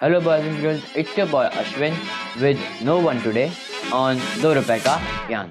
Hello, 0.00 0.20
boys 0.20 0.44
and 0.44 0.60
girls. 0.60 0.82
It's 0.94 1.16
your 1.16 1.26
boy 1.26 1.48
Ashwin 1.52 1.94
with 2.40 2.58
no 2.82 2.98
one 3.00 3.22
today 3.22 3.50
on 3.92 4.18
Do 4.42 4.54
Rupai 4.54 4.84
Ka 4.84 4.96
Yan. 5.30 5.48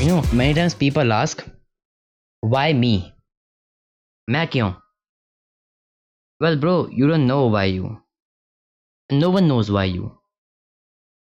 You 0.00 0.08
know, 0.08 0.22
many 0.32 0.54
times 0.54 0.74
people 0.74 1.12
ask, 1.12 1.44
why 2.40 2.72
me? 2.72 3.12
मैं 4.30 4.46
क्यों? 4.48 4.74
Well, 6.40 6.56
bro, 6.56 6.88
you 6.88 7.08
don't 7.08 7.26
know 7.26 7.46
why 7.46 7.64
you. 7.64 8.00
No 9.10 9.30
one 9.30 9.48
knows 9.48 9.70
why 9.70 9.84
you. 9.84 10.12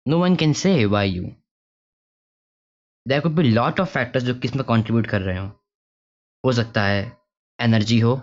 No 0.08 0.18
one 0.18 0.38
can 0.38 0.54
say 0.56 0.86
why 0.88 1.04
you. 1.04 1.36
There 3.06 3.22
could 3.22 3.36
be 3.36 3.52
lot 3.52 3.80
of 3.80 3.90
factors 3.90 4.24
जो 4.24 4.34
किसमें 4.34 4.66
contribute 4.66 5.08
कर 5.08 5.22
रहे 5.22 5.38
हो 5.38 5.61
हो 6.46 6.52
सकता 6.54 6.84
है 6.84 7.02
एनर्जी 7.60 8.00
हो, 8.00 8.22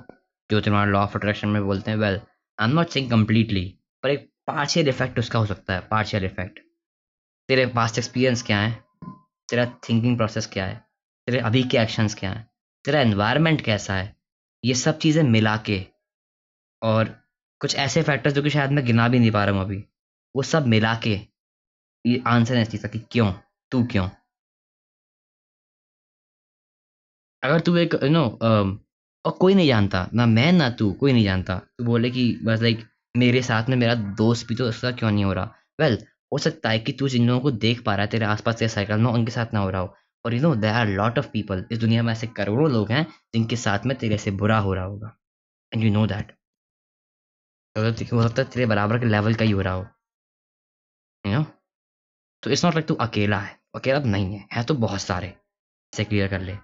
जो 0.51 0.61
तुम्हारा 0.61 0.91
लॉ 0.91 1.01
ऑफ़ 1.01 1.17
अट्रैक्शन 1.17 1.49
में 1.49 1.65
बोलते 1.65 1.91
हैं। 1.91 1.99
Well 1.99 2.21
I 2.59 2.69
am 2.69 2.75
not 2.75 2.89
saying 2.89 3.11
completely 3.11 3.65
पर 4.03 4.11
एक 4.11 4.29
पार्शियल 4.47 4.89
इफ़ेक्ट 4.89 5.19
उसका 5.19 5.39
हो 5.39 5.47
सकता 5.47 5.75
है 5.75 5.81
पार्शियल 5.81 6.25
इफ़ेक्ट 6.25 6.59
तेरे 7.49 7.67
पास्ट 7.67 7.99
एक्सपीरियंस 7.99 8.43
क्या 8.43 8.59
है? 8.59 8.73
तेरा 9.49 9.67
थिंकिंग 9.89 10.17
प्रोसेस 10.17 10.47
क्या 10.47 10.65
है? 10.65 10.75
तेरे 11.27 11.39
अभी 11.39 11.63
के 11.63 11.79
एक्शंस 11.79 12.15
क्या 12.15 12.31
हैं? 12.31 12.51
तेरा 12.85 13.01
एनवायरनमेंट 13.01 13.61
कैसा 13.61 13.95
है? 13.95 14.17
ये 14.65 14.75
सब 14.75 14.99
चीज़ें 14.99 15.23
मिला 15.23 15.57
के 15.57 15.87
और 16.83 17.17
कुछ 17.61 17.77
ऐसे 17.77 18.03
फैक्टर्स 18.03 18.35
जो 18.35 18.43
कि 18.43 18.51
शायद 18.51 18.71
मैं 18.71 18.85
गिना 18.87 19.09
भी 19.09 19.19
नहीं 19.19 19.31
पा 19.31 19.45
रहा 19.45 19.55
हूँ 19.55 19.65
अभी, 19.65 19.85
वो 20.37 20.43
सब 20.43 20.67
मिला 20.67 20.95
के 20.95 21.21
ये 22.07 22.23
आंसर 22.27 22.57
है 22.57 22.63
इस 22.63 22.69
चीज़ 22.69 22.83
का 22.83 22.89
कि 22.89 22.99
क्यों? 22.99 23.33
तू 23.73 23.85
क्यों? 23.85 24.09
अगर 27.43 27.61
तू 27.61 27.77
एक 27.77 27.95
यू 27.95 28.09
नो 28.11 28.25
और 29.25 29.33
कोई 29.41 29.55
नहीं 29.55 29.67
जानता, 29.67 30.09
ना 30.15 30.27
मैं, 30.27 30.53
ना 30.53 30.71
तू, 30.71 30.93
कोई 30.93 31.13
नहीं 31.13 31.25
जानता। 31.25 31.59
तू 31.79 31.85
बोले 31.85 32.11
कि 32.11 32.41
बस 32.45 32.61
लाइक 32.63 32.85
मेरे 33.17 33.43
साथ 33.43 33.69
में 33.69 33.77
मेरा 33.77 33.95
दोस्त 33.95 34.47
भी 34.49 34.55
तो 34.55 34.69
उसका 34.69 34.91
क्यों 34.91 35.11
नहीं 35.11 35.25
हो 35.25 35.33
रहा? 35.33 35.55
वेल 35.81 35.99
हो 36.33 36.39
सकता 36.39 36.71
है 36.71 36.79
कि 36.79 36.93
तू 36.93 37.09
जिन 37.09 37.27
लोगों 37.27 37.41
को 37.41 37.51
देख 37.51 37.83
पा 37.83 37.95
रहा 37.95 38.05
है, 38.05 38.11
तेरे 38.11 38.25
आसपास 38.25 38.59
तेरे 38.59 38.69
साइकिल 38.69 38.97
में, 38.97 39.11
उनके 39.13 39.31
साथ 39.31 39.55
ना 39.55 39.61
हो 39.61 39.71
रहा 39.71 39.81
हो। 39.81 39.95
और 40.25 40.35
you 40.35 40.41
know 40.43 40.55
there 40.55 40.75
are 40.75 40.89
lot 40.89 41.19
of 41.19 41.29
people 41.33 41.65
इस 41.73 41.79
दुनिया 41.79 42.03
में 42.03 42.13
ऐसे 42.13 42.27
करोड़ों 42.27 42.71
लोग 42.71 42.91
हैं, 42.93 43.07
जिनके 43.35 43.57
साथ 43.57 43.87
में 43.87 43.97
तेरे 43.99 44.19
से 44.19 44.31
बुरा 44.31 44.59
हो 44.59 44.75
रहा 44.75 44.85
होगा। 44.85 45.17
एंड 45.75 45.85
यू 45.85 45.93
नो 45.93 46.07
दैट 46.07 46.33
हो 48.13 48.23
सकता 48.23 48.43
है 48.43 48.49
तेरे 48.49 48.67
बराबर 48.67 48.99
के 48.99 49.07
लेवल 49.07 49.35
का 49.35 49.45
ही 49.45 49.51
हो 49.51 49.61
रहा 49.61 49.75
हो। 49.75 49.87
यू 51.27 51.33
नो 51.33 51.45
तो 52.43 52.51
इट्स 52.51 52.65
नॉट 52.65 52.75
लाइक 52.75 52.87
तू 52.87 52.95
अकेला 52.95 53.39
है। 53.41 53.59
अकेला 53.75 54.01
तो 54.01 54.09
नहीं 54.09 54.35
है। 54.35 54.47
है 54.53 54.65
तो 54.65 54.75
बहुत 54.75 55.01
सारे। 55.01 55.29
इसे 55.95 56.05
क्लियर 56.05 56.29
कर 56.29 56.41
ले। 56.41 56.57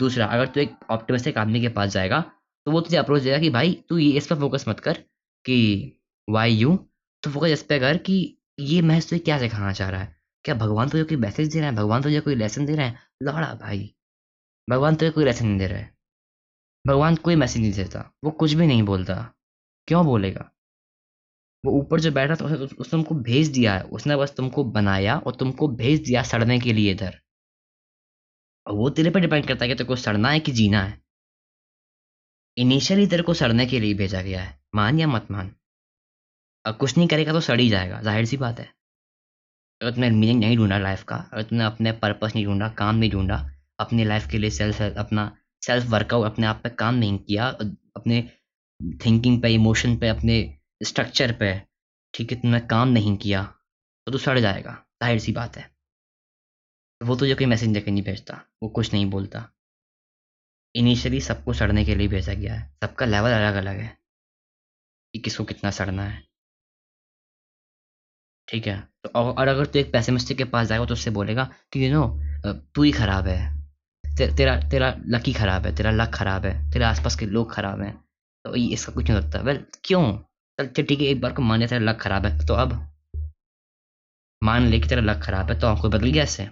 दूसरा, 0.00 0.26
अगर 0.26 0.46
तू 0.46 0.60
एक 0.60 0.74
ऑप्टिमिस्टिक 0.90 1.38
आदमी 1.38 1.60
के 1.60 1.68
पास 1.68 1.90
जाएगा 1.90 2.20
तो 2.66 2.72
वो 2.72 2.80
तुझे 2.80 2.96
अप्रोच 2.96 3.22
देगा 3.22 3.38
कि 3.38 3.50
भाई, 3.50 3.72
तू 3.88 3.98
ये 3.98 4.10
इस 4.10 4.26
पर 4.26 4.36
फोकस 4.36 4.64
मत 4.68 4.80
कर 4.80 4.98
कि 5.44 5.92
वाई 6.28 6.52
यू 6.52 6.76
तो 7.22 7.30
फोकस 7.30 7.48
इस 7.48 7.62
पर 7.62 7.78
कर 7.78 7.96
कि 7.98 8.16
ये 8.60 8.80
महज 8.82 9.08
तुझे 9.10 9.18
क्या 9.18 9.38
सिखाना 9.38 9.72
चाह 9.72 9.90
रहा 9.90 10.00
है? 10.00 10.16
क्या 10.44 10.54
भगवान 10.54 10.88
तुझे 10.88 11.04
कोई 11.04 11.16
मैसेज 11.16 11.52
दे 11.52 11.60
रहा 11.60 11.70
है? 11.70 11.76
भगवान 11.76 12.02
तुझे 12.02 12.20
कोई 12.20 12.34
लेसन 12.34 12.66
दे 12.66 12.74
रहा 12.76 12.86
है? 12.86 12.98
लौड़ा 13.22 13.52
भाई। 13.54 13.94
भगवान 14.68 14.94
तुझे 14.94 15.10
कोई 15.10 15.24
लेसन 15.24 15.46
नहीं 15.46 15.58
दे 15.58 15.66
रहा 15.66 15.78
है। 15.78 15.94
भगवान 16.84 17.16
कोई 17.16 17.36
मैसेज 17.36 17.62
नहीं 17.62 17.72
देता। 17.72 18.00
वो 18.24 18.30
कुछ 18.30 18.52
भी 18.52 18.66
नहीं 18.66 18.82
बोलता। 18.82 19.14
क्यों 19.88 20.04
बोलेगा? 20.06 20.50
वो 21.64 21.72
ऊपर 21.72 22.00
जो 22.00 22.10
बैठा 22.12 22.34
था 22.34 22.44
उसने 22.44 22.90
तुमको 22.90 23.14
भेज 23.14 23.48
दिया 23.48 23.74
है। 23.74 23.82
उसने 23.82 24.16
बस 24.16 24.34
तुमको 24.36 24.64
बनाया 24.72 25.18
और 25.18 25.34
तुमको 25.34 25.68
भेज 25.68 26.00
दिया 26.00 26.22
सड़ने 26.22 26.58
के 26.58 26.72
लिए 26.72 26.92
इधर। 26.92 27.18
और 28.66 28.74
वो 28.74 28.88
तेरे 28.90 29.10
पर 29.10 29.20
डिपेंड 29.20 29.46
करता 29.46 29.64
है 29.64 29.68
कि 29.68 29.74
तेरे 29.74 29.88
को 29.88 29.96
सड़ना 29.96 30.30
है 30.30 30.40
कि 30.40 30.52
जीना 30.52 30.82
है। 30.82 31.00
इनिशियली 32.56 33.06
तेरे 33.06 33.22
को 33.22 33.34
सड़ने 33.34 33.66
के 33.66 33.80
लिए 33.80 33.94
भेजा 33.94 34.22
गया 34.22 34.42
है। 34.42 34.58
मान 34.74 34.98
या 35.00 35.06
मत 35.08 35.26
मान। 35.30 35.54
अब 36.64 36.76
कुछ 36.76 36.96
नहीं 36.96 37.08
करेगा 37.08 37.32
तो 37.32 37.40
सड़ 37.40 37.60
ही 37.60 37.68
जाएगा, 37.68 38.00
ज़ाहिर 38.02 38.24
सी 38.24 38.36
बात 38.36 38.60
है। 38.60 38.68
अगर 39.80 39.90
तुमने 39.90 40.10
मीनिंग 40.10 40.40
नहीं 40.40 40.56
ढूंढा 40.56 40.78
लाइफ 40.78 41.02
का, 41.04 41.16
अगर 41.32 41.42
तुमने 41.42 41.64
अपने 41.64 41.92
पर्पस 41.94 42.34
नहीं 42.34 42.44
ढूंढा, 42.46 42.68
काम 42.70 42.96
नहीं 42.96 43.10
ढूंढा, 43.10 43.36
अपनी 43.78 44.04
लाइफ 44.04 44.26
के 44.30 44.38
लिए 44.38 44.50
सेल्फ 44.50 44.82
अपना 44.82 45.30
सेल्फ 45.62 45.86
वर्कआउट 45.90 46.26
अपने 46.26 46.46
आप 46.46 46.60
पे 46.62 46.68
काम 46.70 46.94
नहीं 46.94 47.18
किया, 47.20 47.46
अपने 47.96 48.22
थिंकिंग 49.04 49.40
पे 49.42 49.48
इमोशन 49.54 49.96
पे, 49.96 50.08
अपने 50.08 50.58
स्ट्रक्चर 50.80 51.32
पे, 51.32 51.52
ठीक 52.14 52.32
है 52.32 52.40
तुमने 52.40 52.60
काम 52.66 52.88
नहीं 52.90 53.16
किया 53.18 53.42
तो 54.06 54.12
तू 54.12 54.18
सड़ 54.18 54.38
जाएगा, 54.38 54.72
ज़ाहिर 55.02 55.18
सी 55.18 55.32
बात 55.32 55.56
है। 55.56 55.70
वो 57.00 57.16
तुझे 57.16 57.34
कोई 57.34 57.46
मैसेज 57.46 57.70
देकर 57.70 57.90
नहीं 57.90 58.02
भेजता 58.02 58.34
वो 58.62 58.68
कुछ 58.68 58.92
नहीं 58.92 59.06
बोलता। 59.10 59.44
इनिशियली 60.74 61.20
सबको 61.20 61.52
सड़ने 61.52 61.84
के 61.84 61.94
लिए 61.94 62.08
भेजा 62.08 62.34
गया 62.34 62.54
है 62.54 62.70
सबका 62.84 63.06
लेवल 63.06 63.32
अलग 63.32 63.54
अलग 63.56 63.76
है 63.76 63.96
कि 65.14 65.18
किसको 65.18 65.44
कितना 65.44 65.70
सड़ना 65.70 66.04
है। 66.04 66.22
ठीक 68.48 68.66
है 68.66 68.80
तो 69.04 69.08
और 69.10 69.48
अगर 69.48 69.66
तू 69.66 69.78
एक 69.78 69.86
पैसे 69.86 69.92
पैसेमिस्टिक 69.92 70.38
के 70.38 70.44
पास 70.46 70.66
जाएगा 70.68 70.84
तो 70.84 70.94
उससे 70.94 71.10
बोलेगा 71.10 71.44
कि 71.72 71.84
यू 71.84 71.92
नो 71.92 72.52
तू 72.74 72.82
ही 72.82 72.92
खराब 72.92 73.26
है। 73.26 73.54
ते, 74.04 74.26
तेरा 74.36 74.56
तेरा 74.70 74.94
लकी 75.08 75.32
खराब 75.32 75.66
है 75.66 75.74
तेरा 75.76 75.90
लक 75.90 76.10
खराब 76.14 76.44
है 76.46 76.70
तेरे 76.72 76.84
आसपास 76.84 77.16
के 77.16 77.26
लोग 77.26 77.52
खराब 77.52 77.80
हैं। 77.82 77.94
तो 78.44 78.54
ये 78.56 78.66
इसका 78.74 78.92
कुछ 78.92 79.04
नहीं 79.04 79.16
लगता 79.16 79.40
वेल 79.40 79.64
क्यों? 79.84 80.02
चल 80.58 80.66
ठीक 80.78 81.00
है 81.00 81.06
एक 81.06 81.20
बार 81.20 81.32
को 81.32 81.42
मान 81.42 81.58
लिया 81.58 81.68
तेरा 81.68 81.84
लक 81.84 82.00
खराब 82.00 82.26
है 82.26 82.46
तो 82.46 82.54
अब। 82.56 82.72
मान 84.42 84.66
ले 84.66 84.80
कि 84.80 84.88
तेरा 84.88 85.02
लक 85.02 85.22
खराब 85.22 85.50
है 85.50 85.58
तो 85.60 85.66
आपको 85.66 85.88
बदल 85.88 86.10
गया 86.10 86.24
इससे। 86.24 86.48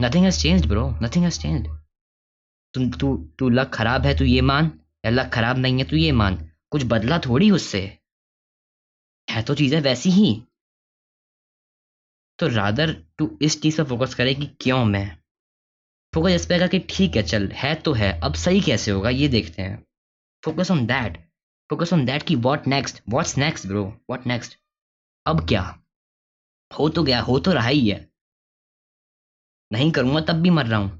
Nothing 0.00 0.24
has 0.24 0.40
change 0.40 0.66
bro 0.66 0.90
nothing 1.02 1.24
has 1.24 1.40
change 1.40 1.66
तुम 2.74 2.90
तू 2.90 3.16
तू 3.38 3.48
लक 3.48 3.70
खराब 3.74 4.06
है, 4.06 4.18
तू 4.18 4.24
ये 4.24 4.40
मान, 4.40 4.80
या 5.04 5.10
लक 5.10 5.30
खराब 5.32 5.58
नहीं 5.58 5.78
है, 5.78 5.84
तू 5.84 5.96
ये 5.96 6.12
मान। 6.12 6.50
कुछ 6.70 6.82
बदला 6.84 7.18
थोड़ी 7.18 7.50
उससे। 7.50 7.98
है 9.30 9.42
तो 9.42 9.54
चीज़ें 9.54 9.80
वैसी 9.80 10.10
ही। 10.10 10.42
तो 12.38 12.48
रादर 12.48 12.92
तू 13.18 13.38
इस 13.42 13.62
चीज़ 13.62 13.78
पर 13.78 13.84
फोकस 13.84 14.14
करे 14.14 14.34
कि 14.34 14.46
क्यों 14.46 14.84
मैं? 14.84 15.18
फोकस 16.14 16.30
इस 16.30 16.46
पर 16.46 16.68
कि 16.68 16.78
ठीक 16.78 17.16
है, 17.16 17.22
चल, 17.22 17.48
है 17.48 17.74
तो 17.74 17.92
है। 17.92 18.20
अब 18.20 18.34
सही 18.34 18.60
कैसे 18.60 18.90
होगा, 18.90 19.10
ये 19.10 19.28
देखते 19.28 19.62
हैं। 19.62 19.86
Focus 20.44 20.70
on 20.70 20.86
that 20.86 21.28
focus 21.70 21.92
on 21.92 22.04
that 22.04 22.22
कि 22.22 22.34
what 22.34 22.66
next 22.66 23.02
what's 23.08 23.38
next 23.38 23.66
bro 23.66 23.84
what 23.84 24.26
next 24.26 24.58
अब 25.26 25.48
क्या? 25.48 25.82
हो 26.78 26.88
तो 26.88 27.02
गया, 27.02 27.20
हो 27.20 27.38
तो 27.38 27.52
रहा 27.52 27.68
ही 27.68 27.88
है। 27.88 28.07
नहीं 29.70 29.90
करूँगा 29.92 30.20
तब 30.22 30.40
भी 30.42 30.50
मर 30.50 30.66
रहा 30.66 30.78
हूँ। 30.80 30.90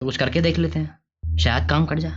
तो 0.00 0.06
कुछ 0.06 0.16
करके 0.16 0.40
देख 0.40 0.58
लेते 0.58 0.78
हैं। 0.78 1.36
शायद 1.38 1.68
काम 1.70 1.86
कर 1.86 1.98
जा। 1.98 2.10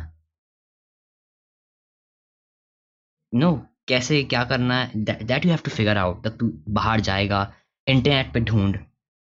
नो 3.33 3.47
no, 3.47 3.59
कैसे 3.87 4.23
क्या 4.23 4.43
करना 4.45 4.75
है? 4.75 4.91
That 4.95 5.45
you 5.45 5.51
have 5.51 5.59
to 5.65 5.71
figure 5.71 5.97
out 5.97 6.23
तब 6.25 6.37
तू 6.39 6.47
बाहर 6.73 6.99
जाएगा 7.01 7.41
इंटरनेट 7.87 8.33
पे 8.33 8.39
ढूंढ 8.41 8.77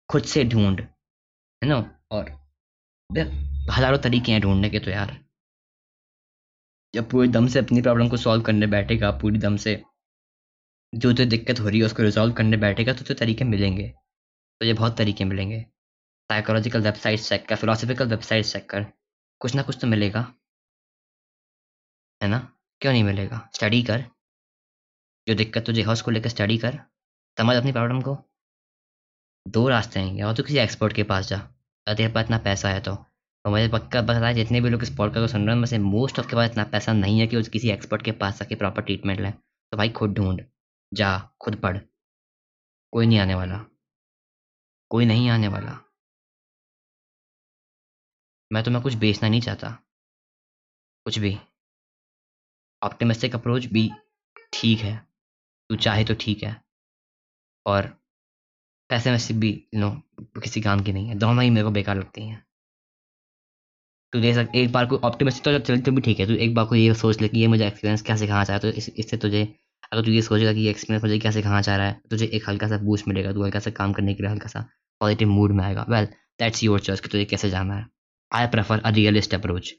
खुद 0.09 0.25
से 0.25 0.45
ढूंढ 0.45 0.81
है 0.81 1.69
ना? 1.69 1.79
और 2.11 2.31
हज़ारों 3.11 3.99
तरीके 3.99 4.33
हैं 4.33 4.41
ढूँढने 4.41 4.71
के 4.71 4.79
तो 4.79 4.91
यार। 4.91 5.17
जब 6.95 7.09
पूरे 7.11 7.29
दम 7.29 7.47
से 7.49 7.59
अपनी 7.59 7.83
प्रॉब्लम 7.83 8.09
को 8.09 8.17
सॉल्व 8.17 8.43
करने 8.43 8.67
बैठेगा 8.69 9.11
पूरी 9.21 9.39
दम 9.39 9.57
से 9.57 9.83
जो 10.93 11.13
जो 11.13 11.25
दिक्कत 11.27 11.61
हो 11.61 11.69
रही 11.69 11.79
है 11.81 11.87
उसको 11.87 12.03
रिजॉल्व 12.03 12.33
करने 12.35 12.57
बैठेगा 12.57 12.93
तो 12.93 13.05
तो 13.05 13.15
तरीके 13.15 13.45
मिलेंगे। 13.45 13.89
तो 14.61 14.67
ये 14.67 14.73
बहुत 14.73 14.97
तरीके 14.99 15.25
मिलेंगे। 15.25 15.65
साइकोलॉजिकल 16.31 16.81
वेबसाइट 16.81 17.21
चेक 17.21 17.49
कर 17.49 17.57
फिलोसफिकल 17.57 18.09
वेबसाइट 18.09 18.45
चेक 18.45 18.71
कर 18.71 18.87
कुछ 19.41 19.55
ना 19.55 19.63
कुछ 19.63 19.79
तो 19.81 19.87
मिलेगा, 19.87 20.35
है 22.23 22.29
ना? 22.29 22.57
क्यों 22.81 22.93
नहीं 22.93 23.05
मिलेगा? 23.05 23.51
स्टडी 23.55 23.83
कर। 23.83 24.05
जो 25.29 25.35
दिक्कत 25.35 25.65
तुझे 25.67 25.83
है, 25.83 25.89
उसको 25.89 26.11
लेकर 26.11 26.29
स्टडी 26.29 26.59
कर। 26.59 26.81
समझ 27.39 27.57
अपनी 27.57 27.73
प्रॉब्लम 27.73 28.01
को। 28.01 28.19
दो 29.49 29.69
रास्ते 29.69 30.01
हैं, 30.01 30.15
या 30.15 30.33
तो 30.35 30.43
किसी 30.43 30.59
एक्सपर्ट 30.59 30.93
के 30.93 31.03
पास 31.03 31.29
जा 31.29 31.37
अगर 31.37 31.95
तेरे 31.95 32.13
पास 32.13 32.25
इतना 32.25 32.39
पैसा 32.39 32.69
है 32.69 32.81
तो। 32.81 32.93
और 33.45 33.51
मुझे 33.51 33.69
पक्का 33.69 34.27
है, 34.27 34.35
जितने 34.35 34.61
भी 34.61 34.69
लोग 34.69 34.83
इस 34.83 34.97
पॉडकास्ट 34.97 35.21
को 35.21 35.27
सुन 35.27 35.47
रहे 35.47 35.57
हैं 35.57 35.65
से 35.65 35.79
मोस्ट 35.79 36.19
ऑफ़ 36.19 36.29
के 36.29 36.37
पास 36.37 36.51
इतना 36.51 36.65
पैसा 36.65 36.93
नहीं 36.93 37.21
है 37.21 37.27
कि 37.27 37.37
उस 37.37 37.49
किसी 37.49 37.71
एक्सपर्ट 37.71 38.03
के 38.03 38.13
पास 38.13 38.39
जाके 38.39 38.55
प्रॉपर 38.55 38.83
ट्रीटमेंट 38.83 39.21
लें। 39.21 39.33
तो 39.71 39.77
भाई 39.77 39.89
खुद 39.89 40.13
ढूंढ। 40.13 40.41
जा, 40.95 41.19
खुद 41.41 41.57
पढ़। 41.57 41.79
कोई 42.93 43.07
नहीं 43.07 43.19
आने 43.19 43.35
वाला। 43.35 43.65
कोई 44.91 45.05
नहीं 45.05 45.31
आने 45.31 45.49
वाला। 45.49 45.84
मैं 48.51 48.63
तुम्हें 48.65 48.83
कुछ 48.83 48.95
बेचना 48.95 49.29
नहीं 49.29 49.41
चाहता। 49.41 49.69
कुछ 51.07 51.19
भी। 51.19 51.37
ऑप्टिमिस्टिक 52.83 53.35
अप्रोच 53.35 53.67
भी 53.67 53.91
ठीक 54.53 54.79
है। 54.79 54.97
तू 55.71 55.77
चाहे 55.77 56.05
तो 56.05 56.15
ठीक 56.21 56.43
है। 56.43 56.57
और 57.67 57.87
पैसे 58.91 59.11
में 59.11 59.41
भी 59.41 59.53
नो 59.75 59.91
किसी 60.17 60.61
काम 60.61 60.83
की 60.83 60.93
नहीं 60.93 61.09
है। 61.09 61.15
दोनों 61.15 61.45
ही 61.45 61.51
मेरे 61.51 61.65
को 61.65 61.71
बेकार 61.71 61.97
लगती 61.97 62.27
हैं। 62.29 62.43
तू 64.13 64.21
दे 64.21 64.33
सक 64.35 64.53
एक 64.57 64.73
बार 64.73 64.87
को 64.87 64.97
ऑप्टिमिस्टिक 65.05 65.45
तो 65.45 65.59
चल 65.59 65.81
तो 65.81 65.93
भी 65.93 66.01
ठीक 66.01 66.21
है। 66.21 66.27
तू 66.27 66.35
एक 66.35 66.55
बार 66.55 66.65
को 66.65 66.75
ये 66.75 66.95
सोच 66.95 67.21
ले 67.21 67.29
कि 67.29 67.41
ये 67.41 67.47
मुझे 67.47 67.67
एक्सपीरियंस 67.67 68.03
क्या 68.03 68.17
सिखाना 68.17 68.45
चाह 68.45 68.57
रहा 68.57 68.67
है 68.67 68.73
तो 68.73 68.79
इस, 68.79 68.89
इससे 68.89 69.17
तुझे 69.17 69.43
अगर 69.93 70.05
तू 70.05 70.11
ये 70.11 70.23
सोचेगा 70.23 70.53
कि 70.53 70.61
ये 70.61 70.71
एक्सपीरियंस 70.71 71.03
मुझे 71.05 71.19
क्या 71.19 71.31
सिखाना 71.31 71.63
चाह 71.63 71.77
रहा 71.77 71.87
है 71.87 72.01
तुझे 72.11 72.27
एक 72.27 72.49
हल्का 72.49 72.69
सा 72.69 72.79
बूस्ट 72.79 73.09
मिलेगा। 73.09 73.33
तू 73.33 73.45
हल्का 73.45 73.59
सा 73.61 73.71
काम 73.71 73.93
करने 73.93 74.15
के 74.15 74.23
लिए 74.23 74.31
हल्का 74.33 74.49
सा 74.49 74.61
पॉजिटिव 75.01 75.29
मूड 75.29 75.53
में 75.53 75.65
आएगा। 75.65 75.87
वेल 75.89 76.07
दैट्स 76.39 76.63
योर 76.65 76.81
चॉइस 76.81 77.01
कि 77.01 77.09
तुझे 77.09 77.25
कैसे 77.25 77.51
जाना 77.51 77.75
है। 77.75 77.87
I 78.35 78.47
prefer 78.47 78.81
a 78.81 78.91
realist 78.91 79.35
approach 79.35 79.73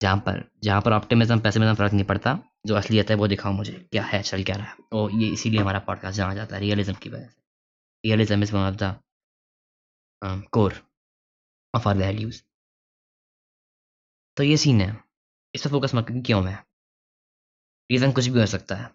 जहाँ 0.00 0.16
पर 0.26 0.42
जहाँ 0.64 0.80
पर 0.82 0.92
ऑप्टिमिज्म 0.92 1.40
पैसिमिज्म 1.40 1.74
फ़र्क 1.74 1.92
नहीं 1.92 2.04
पड़ता। 2.04 2.38
जो 2.66 2.74
असलियत 2.74 3.10
है, 3.10 3.16
वो 3.16 3.26
दिखाओ 3.28 3.52
मुझे, 3.52 3.72
क्या 3.92 4.02
है 4.04 4.22
चल 4.22 4.42
क्या 4.44 4.56
रहा 4.56 4.66
है। 4.66 4.76
और 4.92 5.12
ये 5.12 5.28
इसीलिए 5.28 5.60
हमारा 5.60 5.78
पॉडकास्ट 5.78 6.16
जाना 6.16 6.34
जाता 6.34 6.56
है 6.56 6.60
रियलिज्म 6.62 6.94
की 6.94 7.10
वजह 7.10 7.26
से। 7.26 7.42
Realism 8.04 8.42
is 8.42 8.52
one 8.54 8.60
of 8.60 8.74
the 8.74 8.94
core 10.52 10.74
of 11.74 11.88
our 11.88 11.96
values 11.96 12.42
तो 14.36 14.42
ये 14.44 14.56
सीन 14.56 14.80
है। 14.80 14.96
इस 15.54 15.62
पर 15.64 15.70
फोकस 15.70 15.94
मत 15.94 16.06
क्यों 16.26 16.40
मैं? 16.40 16.58
रीज़न 17.90 18.12
कुछ 18.12 18.26
भी 18.26 18.40
हो 18.40 18.46
सकता 18.46 18.76
है। 18.76 18.90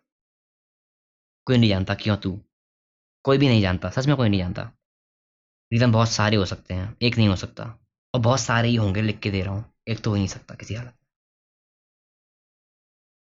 कोई 1.48 1.57
नहीं 1.57 1.69
जानता, 1.69 1.96
क्यों 1.96 2.18
तू? 2.18 2.39
कोई 3.25 3.38
भी 3.38 3.48
नहीं 3.48 3.62
जानता, 3.62 3.89
सच 3.89 4.07
में 4.07 4.16
कोई 4.18 4.30
नहीं 4.30 4.39
जानता। 4.39 4.63
रीज़न 5.72 5.92
बहुत 5.92 6.10
सारे 6.10 6.38
हो 6.38 6.46
सकते 6.46 6.74
हैं, 6.74 6.98
एक 7.01 7.18
नहीं 7.18 7.28
हो 7.28 7.36
सकता। 7.36 7.82
और 8.13 8.21
बहुत 8.21 8.39
सारे 8.39 8.68
ही 8.69 8.75
होंगे 8.75 9.01
लिख 9.01 9.19
के 9.19 9.31
दे 9.31 9.42
रहा 9.42 9.54
हूँ। 9.54 9.65
एक 9.89 10.00
तो 10.00 10.10
हो 10.10 10.15
नहीं 10.15 10.27
सकता 10.27 10.56
किसी 10.56 10.74
हालत 10.74 10.88
में। 10.88 11.07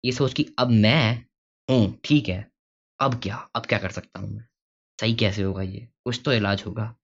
ये 0.04 0.12
सोच 0.12 0.32
कि 0.34 0.46
अब 0.58 0.70
मैं 0.70 1.24
हूँ, 1.68 1.98
ठीक 2.04 2.28
है, 2.28 2.46
अब 3.00 3.20
क्या 3.22 3.36
अब 3.56 3.66
क्या 3.66 3.78
कर 3.78 3.90
सकता 3.90 4.20
हूँ 4.20 4.30
मैं? 4.30 4.44
सही 4.98 5.14
कैसे 5.14 5.42
होगा 5.42 5.62
ये? 5.62 5.88
कुछ 6.04 6.20
तो 6.24 6.32
इलाज 6.32 6.62
होगा। 6.66 6.94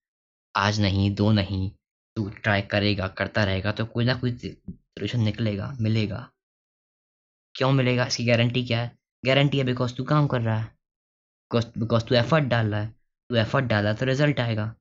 आज 0.54 0.80
नहीं, 0.80 1.14
दो 1.14 1.30
नहीं, 1.32 1.70
तू 2.16 2.28
ट्राई 2.42 2.62
करेगा, 2.62 3.08
करता 3.08 3.44
रहेगा 3.44 3.72
तो 3.72 3.84
कोई 3.86 4.04
ना 4.04 4.14
कोई 4.14 4.32
सोल्यूशन 4.38 5.20
निकलेगा, 5.20 5.76
मिलेगा। 5.80 6.28
क्यों 7.54 7.70
मिलेगा? 7.72 8.06
इसकी 8.06 8.24
गारंटी 8.24 8.64
क्या 8.66 8.80
है? 8.80 8.90
गारंटी 9.26 9.58
है 9.58 9.64
बिकॉज़ 9.64 9.94
तू 9.94 10.04
काम 10.04 10.26
कर 10.26 10.40
रहा 10.40 10.58
है। 10.58 10.76
बिकॉज़ 11.78 12.04
तू 12.04 12.14
एफर्ट 12.14 12.44
डाल 12.44 12.66
रहा 12.66 12.80
है। 12.80 12.94
तू 13.30 13.36
एफर्ट 13.36 13.64
डाला 13.64 13.92
तो 13.92 14.06
रिज़ल्ट 14.06 14.40
आएगा। 14.40 14.74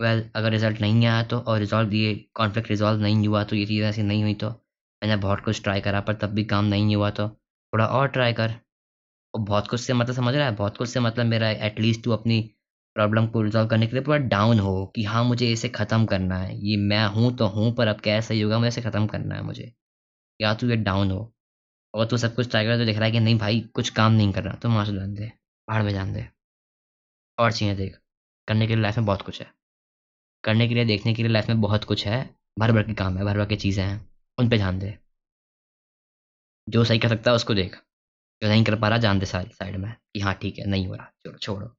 वेल 0.00 0.18
well, 0.18 0.30
अगर 0.36 0.50
रिज़ल्ट 0.50 0.80
नहीं 0.80 1.06
आया 1.06 1.22
तो 1.22 1.38
और 1.40 1.58
रिजॉल्व 1.58 1.92
ये 1.94 2.14
कॉन्फ्लिक्ट 2.34 2.70
रिजॉल्व 2.70 3.00
नहीं 3.02 3.26
हुआ 3.28 3.42
तो 3.44 3.56
ये 3.56 3.64
चीज़ 3.66 3.84
ऐसी 3.84 4.02
नहीं 4.02 4.22
हुई 4.22 4.34
तो 4.34 4.48
मैंने 4.48 5.16
बहुत 5.16 5.40
कुछ 5.40 5.62
ट्राई 5.62 5.80
करा 5.80 6.00
पर 6.00 6.14
तब 6.14 6.30
भी 6.30 6.44
काम 6.44 6.64
नहीं 6.64 6.96
हुआ 6.96 7.10
तो। 7.10 7.28
थोड़ा 7.28 7.86
और 7.88 8.08
ट्राई 8.08 8.32
कर। 8.32 8.54
और 9.34 9.40
बहुत 9.42 9.68
कुछ 9.68 9.80
से 9.80 9.92
मतलब 9.94 10.14
समझ 10.16 10.34
रहा 10.34 10.46
है? 10.46 10.54
बहुत 10.56 10.76
कुछ 10.78 10.88
से 10.88 11.00
मतलब 11.00 11.26
मेरा 11.26 11.50
एटलीस्ट 11.66 12.04
तू 12.04 12.12
अपनी 12.12 12.40
प्रॉब्लम 12.96 13.26
को 13.28 13.42
रिजॉल्व 13.42 13.68
करने 13.68 13.86
के 13.86 13.92
लिए 13.92 14.02
पूरा 14.04 14.18
डाउन 14.28 14.60
हो 14.60 14.86
कि 14.96 15.04
हाँ 15.04 15.24
मुझे 15.24 15.52
इसे 15.52 15.68
ख़त्म 15.70 16.06
करना 16.06 16.38
है। 16.38 16.56
ये 16.68 16.76
मैं 16.78 17.04
हूँ 17.16 17.36
तो 17.38 17.46
हूँ 17.48 17.74
पर 17.76 17.88
अब 17.88 18.00
क्या 18.00 18.20
सही 18.22 18.40
होगा 18.40 18.58
मुझे 18.58 18.68
इसे 18.68 18.82
ख़त्म 18.82 19.06
करना 19.06 19.34
है 19.34 19.42
मुझे। 19.42 19.72
या 20.40 20.54
तू 20.54 20.70
ये 20.70 20.76
डाउन 20.78 21.10
हो। 21.10 21.32
और 21.94 22.06
तू 22.06 22.18
सब 22.18 22.34
कुछ 22.34 22.50
ट्राई 22.50 22.66
कर 22.66 22.78
तो 22.78 22.84
दिख 22.84 22.96
रहा 22.96 23.06
है 23.06 23.12
कि 23.12 23.20
नहीं 23.20 23.38
भाई 23.38 23.60
कुछ 23.74 23.90
काम 23.92 24.12
नहीं 24.12 24.32
कर 24.32 24.44
रहा। 24.44 24.54
तो 24.54 24.70
वहाँ 24.70 24.86
से 24.86 24.94
जान 24.94 25.14
दे 25.14 25.32
पहाड़ 25.68 25.82
में 25.84 25.92
जान 25.92 26.14
दे। 26.14 26.28
और 27.38 27.52
चीज़ें 27.52 27.76
देख। 27.76 27.98
करने 28.48 28.66
के 28.66 28.74
लिए 28.74 28.82
लाइफ 28.82 28.96
में 28.96 29.06
बहुत 29.06 29.22
कुछ 29.22 29.40
है। 29.40 29.55
करने 30.46 30.68
के 30.68 30.74
लिए, 30.74 30.84
देखने 30.84 31.14
के 31.14 31.22
लिए 31.22 31.32
लाइफ 31.32 31.48
में 31.48 31.60
बहुत 31.60 31.84
कुछ 31.84 32.06
है। 32.06 32.18
भर 32.58 32.72
भर 32.72 32.82
के 32.82 32.94
काम 32.94 33.18
है, 33.18 33.24
भर 33.24 33.38
भर 33.38 33.46
की 33.46 33.56
चीज़ें 33.56 33.84
हैं। 33.84 34.00
उन 34.38 34.48
पे 34.48 34.56
ध्यान 34.56 34.78
दे। 34.78 34.96
जो 36.68 36.84
सही 36.84 36.98
कर 36.98 37.08
सकता 37.08 37.30
है, 37.30 37.34
उसको 37.36 37.54
देख। 37.54 37.74
जो 38.42 38.48
नहीं 38.48 38.64
कर 38.64 38.74
पा 38.76 38.88
रहा, 38.88 38.98
जान 38.98 39.18
दे 39.18 39.26
साइड 39.26 39.52
साइड 39.52 39.76
में 39.76 39.92
कि 40.14 40.20
हाँ 40.20 40.34
ठीक 40.34 40.58
है, 40.58 40.66
नहीं 40.66 40.86
हो 40.86 40.94
रहा, 40.94 41.10
छोड़ो 41.26 41.38
छोड़ो। 41.38 41.76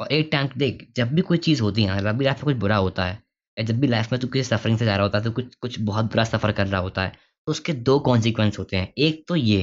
और 0.00 0.12
एक 0.12 0.28
टाइम 0.32 0.48
देख, 0.56 0.86
जब 0.96 1.12
भी 1.14 1.22
कोई 1.22 1.38
चीज़ 1.38 1.62
होती 1.62 1.82
है 1.82 2.00
जब 2.02 2.16
भी 2.18 2.24
लाइफ 2.24 2.36
में 2.36 2.44
कुछ 2.44 2.56
बुरा 2.56 2.76
होता 2.76 3.04
है, 3.04 3.22
या 3.56 3.64
जब 3.64 3.80
भी 3.80 3.86
लाइफ 3.86 4.12
में 4.12 4.20
तू 4.20 4.28
किसी 4.28 4.48
सफरिंग 4.48 4.78
से 4.78 4.84
जा 4.84 4.94
रहा 4.96 5.02
होता 5.02 5.18
है 5.18 5.24
तो 5.24 5.30
कुछ 5.30 5.54
कुछ 5.54 5.78
बहुत 5.80 6.04
बुरा 6.04 6.24
सफ़र 6.24 6.52
कर 6.52 6.66
रहा 6.66 6.80
होता 6.80 7.02
है 7.02 7.10
तो 7.46 7.50
उसके 7.50 7.72
दो 7.72 7.98
कॉन्सिक्वेंस 8.00 8.58
होते 8.58 8.76
हैं। 8.76 8.92
एक 8.98 9.24
तो 9.28 9.36
ये 9.36 9.62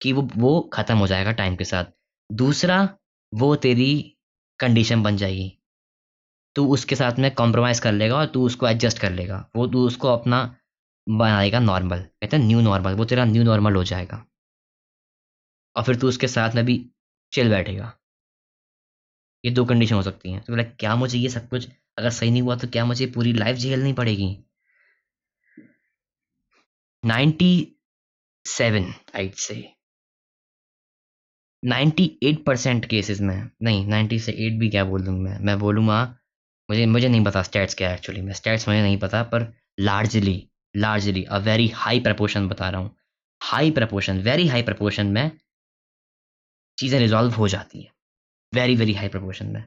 कि 0.00 0.12
वो 0.12 0.28
वो 0.36 0.60
ख़त्म 0.72 0.96
हो 0.98 1.06
जाएगा 1.06 1.32
टाइम 1.32 1.56
के 1.56 1.64
साथ। 1.64 1.84
दूसरा, 2.30 2.78
वो 3.32 3.54
तेरी 3.56 3.92
कंडीशन 4.60 5.02
बन 5.02 5.16
जाएगी। 5.16 5.52
तू 6.56 6.66
उसके 6.74 6.96
साथ 6.96 7.18
में 7.18 7.30
कॉम्प्रोमाइज़ 7.34 7.80
कर 7.82 7.92
लेगा 7.92 8.16
और 8.16 8.26
तू 8.26 8.44
उसको 8.46 8.68
एडजस्ट 8.68 8.98
कर 8.98 9.10
लेगा। 9.12 9.48
वो 9.56 9.66
तू 9.66 9.86
उसको 9.86 10.08
अपना 10.08 10.56
बनाएगा 11.06 11.58
नॉर्मल 11.60 11.98
कहते 11.98 12.36
हैं 12.36 12.44
न्यू 12.44 12.60
नॉर्मल 12.60 12.94
वो 12.94 13.04
तेरा 13.04 13.24
न्यू 13.24 13.42
नॉर्मल 13.44 13.74
हो 13.74 13.84
जाएगा। 13.84 14.24
और 15.76 15.82
फिर 15.82 15.96
तू 15.96 16.08
उसके 16.08 16.28
साथ 16.28 16.54
में 16.54 16.64
भी 16.66 16.90
चिल 17.32 17.50
बैठेगा। 17.50 17.92
ये 19.44 19.50
दो 19.50 19.64
कंडीशन 19.64 19.94
हो 19.94 20.02
सकती 20.02 20.32
हैं। 20.32 20.42
तो 20.42 20.52
बोला, 20.52 20.62
क्या 20.62 20.96
मुझे 20.96 21.18
ये 21.18 21.28
सब 21.28 21.48
कुछ 21.48 21.68
अगर 21.98 22.10
सही 22.10 22.30
नहीं 22.30 22.42
हुआ 22.42 22.56
तो 22.56 22.68
क्या 22.68 22.84
मुझे 22.84 23.06
पूरी 23.06 23.32
लाइफ 23.32 23.56
झेलनी 23.56 23.92
पड़ेगी? 23.92 24.36
नाइन्टी 27.04 27.76
सेवन 28.46 28.92
आइट 29.16 29.34
से 29.34 29.64
नाइन्टी 31.62 32.18
एट 32.22 32.44
परसेंट 32.44 32.84
केसेस 32.86 33.20
में, 33.20 33.50
नहीं 33.62 33.86
नाइन्टी 33.86 34.18
से 34.20 34.32
एट 34.46 34.58
भी 34.60 34.68
क्या 34.70 34.84
बोल 34.84 35.02
दूँ 35.02 35.18
मैं? 35.18 35.38
मैं 35.38 35.58
बोलूँगा 35.58 36.15
मुझे 36.68 36.86
मुझे 36.86 37.08
नहीं 37.08 37.24
पता 37.24 37.42
स्टेट्स 37.42 37.74
क्या 37.74 37.88
है 37.88 37.94
एक्चुअली 37.94 38.20
में 38.20 38.32
स्टेट्स 38.32 38.68
मुझे 38.68 38.82
नहीं 38.82 38.98
पता, 38.98 39.22
पर 39.22 39.52
largely 39.80 40.48
largely 40.76 41.24
a 41.24 41.38
very 41.38 41.68
high 41.68 42.00
proportion 42.00 42.48
बता 42.48 42.68
रहा 42.70 42.80
हूँ। 42.80 42.96
High 43.40 43.70
proportion 43.70 44.18
very 44.18 44.46
high 44.48 44.62
proportion 44.62 45.06
में 45.06 45.30
चीज़ें 46.78 46.98
रिजॉल्व 47.00 47.32
हो 47.32 47.48
जाती 47.48 47.82
हैं। 47.82 47.92
वेरी 48.52 48.76
वेरी 48.76 48.94
हाई 48.94 49.08
प्रपोर्शन 49.08 49.46
में। 49.46 49.64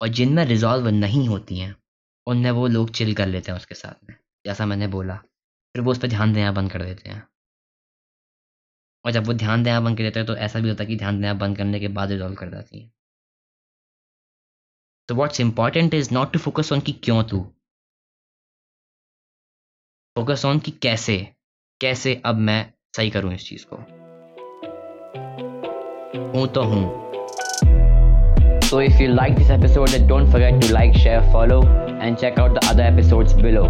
और 0.00 0.08
जिनमें 0.08 0.44
रिजॉल्व 0.44 0.88
नहीं 0.88 1.28
होती 1.28 1.58
हैं, 1.58 1.76
उनमें 2.26 2.50
वो 2.50 2.66
लोग 2.66 2.90
चिल 2.90 3.14
कर 3.14 3.26
लेते 3.26 3.52
हैं 3.52 3.58
उसके 3.58 3.74
साथ 3.74 4.10
में। 4.10 4.16
जैसा 4.46 4.66
मैंने 4.66 4.86
बोला, 4.86 5.16
फिर 5.74 5.82
वो 5.82 5.90
उस 5.90 5.98
पर 5.98 6.08
ध्यान 6.08 6.32
देना 6.32 6.52
बंद 6.52 6.72
कर 6.72 6.82
देते 6.82 7.10
हैं। 7.10 7.28
और 9.04 9.12
जब 9.12 9.26
वो 9.26 9.32
ध्यान 9.32 9.62
देना 9.62 9.80
बंद 9.80 9.96
कर 9.96 10.02
देते 10.02 10.20
हैं 10.20 10.26
तो 10.26 10.36
ऐसा 10.36 10.60
भी 10.60 10.68
होता 10.68 10.84
है 10.84 10.88
कि 10.88 10.96
ध्यान 10.96 11.20
देना 11.20 11.34
बंद 11.34 11.56
करने 11.56 11.80
के 11.80 11.88
बाद 11.88 12.10
रिजॉल्व 12.10 12.34
कर 12.34 12.50
जाती 12.50 12.80
हैं। 12.80 12.92
तो 15.08 15.14
what's 15.14 15.40
important 15.40 15.94
is 15.94 16.14
not 16.14 16.32
to 16.32 16.38
focus 16.38 16.72
on 16.72 16.80
कि 16.80 16.92
क्यों 16.92 17.22
तू? 17.24 17.40
फोकस 20.16 20.44
ऑन 20.44 20.58
कि 20.58 20.70
कैसे? 20.70 21.16
कैसे 21.80 22.22
अब 22.24 22.34
मैं 22.34 22.72
सही 22.96 23.10
करूँ 23.10 23.34
इस 23.34 23.48
चीज़ 23.48 23.66
को? 23.72 23.76
हूँ 26.38 26.46
तो 26.48 26.62
हूँ। 26.62 27.02
So 28.60 28.80
if 28.80 29.02
you 29.02 29.08
like 29.14 29.34
this 29.34 29.50
episode 29.50 30.08
don't 30.08 30.32
forget 30.32 30.62
to 30.62 30.68
like 30.68 30.92
share 30.92 31.32
follow 31.32 31.62
and 32.02 32.16
check 32.16 32.38
out 32.40 32.50
the 32.50 32.68
other 32.68 32.82
episodes 32.82 33.34
below 33.34 33.64